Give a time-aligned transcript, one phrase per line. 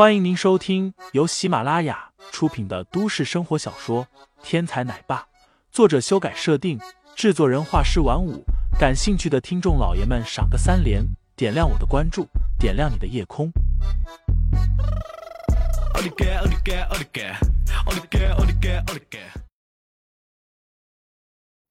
[0.00, 4.06] 欢迎您收听由喜马拉雅出品的都市生活小说
[4.42, 5.18] 《天才奶爸》，
[5.70, 6.80] 作者修改设定，
[7.14, 8.42] 制作人画师晚舞。
[8.78, 11.04] 感兴趣的听众老爷们，赏个三连，
[11.36, 12.26] 点亮我的关注，
[12.58, 13.52] 点亮你的夜空。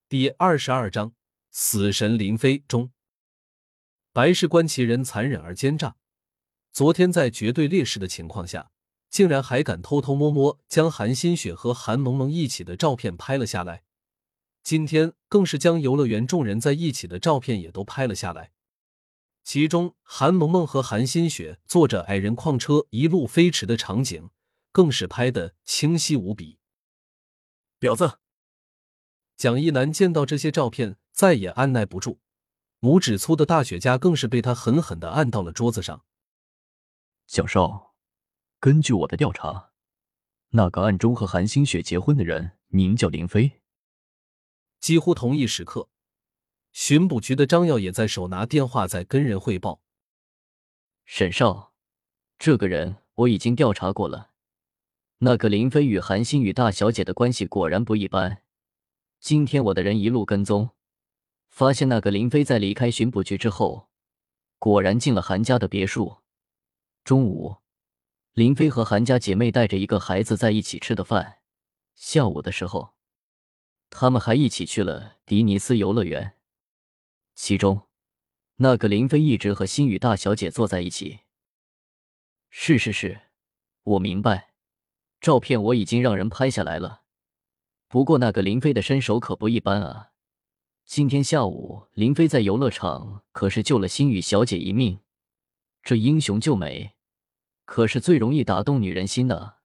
[0.07, 1.13] 第二十二章：
[1.49, 2.91] 死神林飞中，
[4.13, 5.95] 白氏观其人残忍而奸诈。
[6.71, 8.71] 昨天在绝对劣势的情况下，
[9.09, 13.83] 竟然还敢偷偷摸摸将韩新雪和韩萌萌一起的照片拍了下来。
[14.63, 18.51] 今天更是将游乐园众人在一起的照片也都拍了下来。
[19.43, 24.29] 其中，韩萌萌和韩新雪坐着矮人矿车一路飞驰的场景，
[24.71, 26.59] 更是拍的清晰无比。
[27.79, 28.19] 婊子！
[29.37, 32.19] 蒋一楠见到这些照片，再也按耐不住，
[32.79, 36.03] 拇指粗的大雪茄更是被他狠狠的按到了桌子上。
[37.31, 37.93] 小少，
[38.59, 39.69] 根据我的调查，
[40.49, 43.61] 那个暗中和韩星雪结婚的人名叫林飞。
[44.79, 45.89] 几乎同一时刻，
[46.71, 49.83] 巡捕局的张耀也在手拿电话在跟人汇报。
[51.05, 51.71] 沈少，
[52.39, 54.31] 这个人我已经调查过了，
[55.19, 58.41] 那个林飞与韩星宇大小姐的关系果然不一般。
[59.19, 60.71] 今天我的人一路跟踪，
[61.47, 63.87] 发现那个林飞在离开巡捕局之后，
[64.57, 66.17] 果然进了韩家的别墅。
[67.09, 67.55] 中午，
[68.33, 71.39] 林飞和韩家姐妹带着一个孩子在一起吃的饭。
[71.95, 72.93] 下午的时候，
[73.89, 76.35] 他们还一起去了迪尼斯游乐园。
[77.33, 77.87] 其中，
[78.57, 81.21] 那个林飞一直和星宇大小姐坐在一起。
[82.51, 83.21] 是是是，
[83.81, 84.53] 我明白。
[85.19, 87.01] 照片我已经让人拍下来了。
[87.87, 90.11] 不过那个林飞的身手可不一般啊！
[90.85, 94.99] 今天下午，林飞在游乐场可是救了星宇小姐一命。
[95.81, 96.93] 这英雄救美。
[97.69, 99.59] 可是最容易打动女人心的，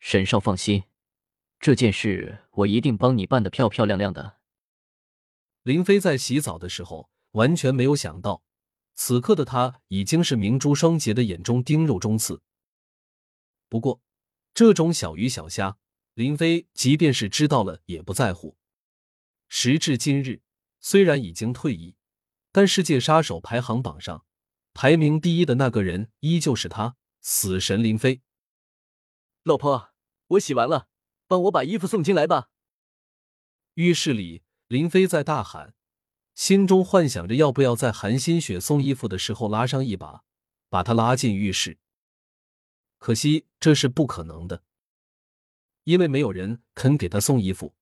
[0.00, 0.82] 沈少放心，
[1.60, 4.40] 这件事我一定帮你办得漂漂亮亮的。
[5.62, 8.42] 林飞在洗澡的时候完全没有想到，
[8.94, 12.42] 此刻的他已经是明珠双杰的眼中钉肉中刺。
[13.68, 14.02] 不过，
[14.52, 15.78] 这种小鱼小虾，
[16.14, 18.56] 林飞即便是知道了也不在乎。
[19.48, 20.42] 时至今日，
[20.80, 21.94] 虽然已经退役，
[22.50, 24.24] 但世界杀手排行榜上。
[24.74, 28.22] 排名第一的那个人依旧是他，死神林飞。
[29.42, 29.90] 老婆，
[30.28, 30.88] 我洗完了，
[31.26, 32.50] 帮我把衣服送进来吧。
[33.74, 35.74] 浴室里，林飞在大喊，
[36.34, 40.24] 心中幻想着要不要在韩新雪送衣服的时候拉上一把，
[40.68, 41.78] 把她拉进浴室。
[42.98, 44.62] 可惜这是不可能的，
[45.84, 47.74] 因为没有人肯给他送衣服。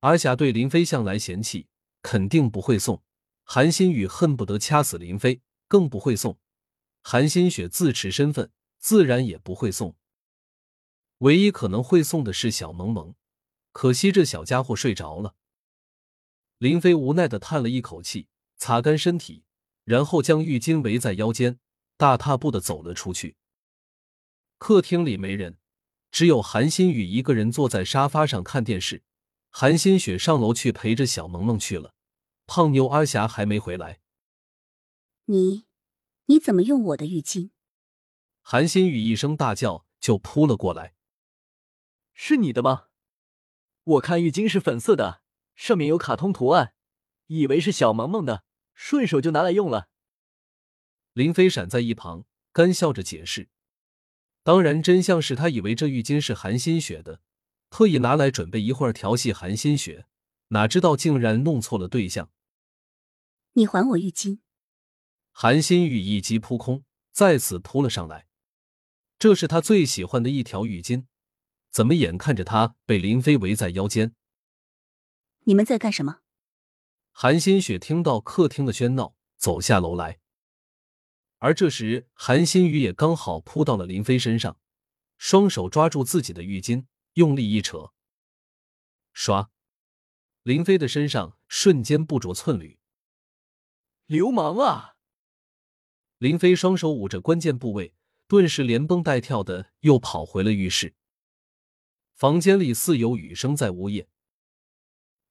[0.00, 1.68] 阿霞对林飞向来嫌弃，
[2.02, 3.02] 肯定不会送。
[3.44, 5.40] 韩新宇恨不得掐死林飞。
[5.72, 6.38] 更不会送，
[7.00, 9.96] 韩新雪自持身份，自然也不会送。
[11.20, 13.14] 唯一可能会送的是小萌萌，
[13.72, 15.34] 可惜这小家伙睡着了。
[16.58, 18.28] 林飞无奈的叹了一口气，
[18.58, 19.44] 擦干身体，
[19.84, 21.58] 然后将浴巾围在腰间，
[21.96, 23.36] 大踏步的走了出去。
[24.58, 25.56] 客厅里没人，
[26.10, 29.02] 只有韩新宇一个人坐在沙发上看电视。
[29.48, 31.94] 韩新雪上楼去陪着小萌萌去了，
[32.46, 34.01] 胖妞阿霞还没回来。
[35.26, 35.66] 你，
[36.26, 37.50] 你怎么用我的浴巾？
[38.40, 40.94] 韩新宇一声大叫，就扑了过来。
[42.12, 42.88] 是你的吗？
[43.84, 45.22] 我看浴巾是粉色的，
[45.54, 46.74] 上面有卡通图案，
[47.28, 48.44] 以为是小萌萌的，
[48.74, 49.88] 顺手就拿来用了。
[51.12, 53.48] 林飞闪在一旁，干笑着解释。
[54.42, 57.20] 当然，真相是他以为这浴巾是韩新雪的，
[57.70, 60.06] 特意拿来准备一会儿调戏韩新雪，
[60.48, 62.30] 哪知道竟然弄错了对象。
[63.52, 64.40] 你还我浴巾！
[65.32, 68.28] 韩新宇一击扑空，再次扑了上来。
[69.18, 71.06] 这是他最喜欢的一条浴巾，
[71.70, 74.14] 怎么眼看着他被林飞围在腰间？
[75.44, 76.20] 你们在干什么？
[77.10, 80.20] 韩新雪听到客厅的喧闹，走下楼来。
[81.38, 84.58] 而这时，韩新宇也刚好扑到了林飞身上，
[85.18, 87.92] 双手抓住自己的浴巾，用力一扯，
[89.14, 89.48] 唰，
[90.42, 92.78] 林飞的身上瞬间不着寸缕。
[94.06, 94.96] 流氓啊！
[96.22, 97.96] 林飞双手捂着关键部位，
[98.28, 100.94] 顿时连蹦带跳的又跑回了浴室。
[102.14, 104.06] 房间里似有雨声在呜咽。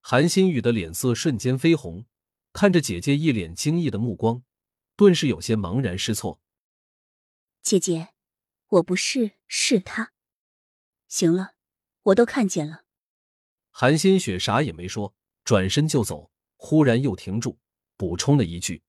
[0.01, 2.03] 韩新宇的脸色瞬间绯红，
[2.51, 4.43] 看着姐姐一脸惊异的目光，
[4.97, 6.41] 顿时有些茫然失措。
[7.61, 8.09] 姐姐，
[8.67, 10.11] 我不是，是他。
[11.07, 11.53] 行了，
[12.03, 12.83] 我都看见了。
[13.69, 15.15] 韩新雪啥也没说，
[15.45, 17.59] 转身就走，忽然又停住，
[17.95, 18.83] 补充了一句。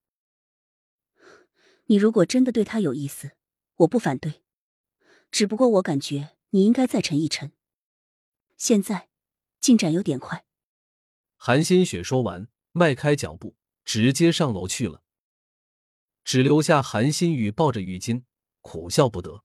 [1.92, 3.32] 你如果真的对他有意思，
[3.80, 4.40] 我不反对，
[5.30, 7.52] 只不过我感觉你应该再沉一沉。
[8.56, 9.10] 现在
[9.60, 10.46] 进展有点快。
[11.36, 15.02] 韩新雪说完，迈开脚步，直接上楼去了，
[16.24, 18.22] 只留下韩新宇抱着浴巾，
[18.62, 19.44] 苦笑不得。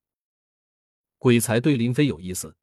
[1.17, 2.55] 鬼才对林飞有意思，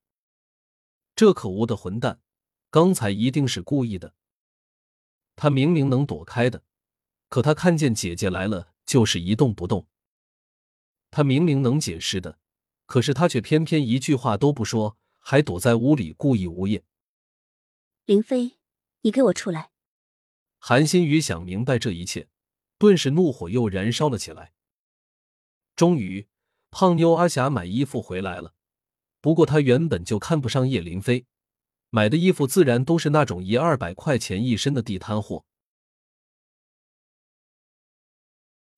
[1.14, 2.22] 这可恶的混蛋，
[2.70, 4.14] 刚才一定是故意的。
[5.36, 6.62] 他明明能躲开的，
[7.28, 9.86] 可他看见姐姐来了就是一动不动。
[11.10, 12.38] 他明明能解释的，
[12.86, 16.84] 可是他却偏偏一句话都不说，还躲在屋里故意无业。
[18.04, 18.58] 林飞，
[19.02, 19.70] 你给我出来！
[20.58, 22.28] 韩新宇想明白这一切，
[22.78, 24.52] 顿时怒火又燃烧了起来。
[25.74, 26.28] 终于。
[26.76, 28.52] 胖妞阿霞买衣服回来了，
[29.20, 31.24] 不过她原本就看不上叶林飞，
[31.90, 35.44] 买的衣服自然都是那种一二百块钱一身的地摊货。